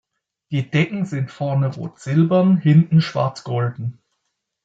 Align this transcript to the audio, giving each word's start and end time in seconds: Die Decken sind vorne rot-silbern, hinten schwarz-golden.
Die 0.49 0.67
Decken 0.71 1.05
sind 1.05 1.29
vorne 1.29 1.67
rot-silbern, 1.75 2.57
hinten 2.57 3.01
schwarz-golden. 3.01 3.99